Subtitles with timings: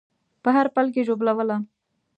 [0.43, 1.57] په هر پل کې ژوبلوله